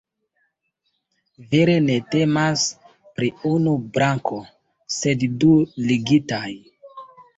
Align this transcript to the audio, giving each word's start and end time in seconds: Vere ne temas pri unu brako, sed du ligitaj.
Vere 1.51 1.75
ne 1.89 1.97
temas 2.15 2.63
pri 3.19 3.29
unu 3.53 3.75
brako, 3.99 4.41
sed 4.99 5.27
du 5.45 5.53
ligitaj. 5.93 6.47